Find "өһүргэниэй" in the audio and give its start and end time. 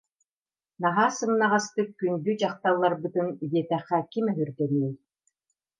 4.31-4.93